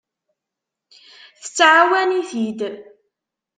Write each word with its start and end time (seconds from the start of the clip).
Tettɛawan-it-id. 1.41 2.59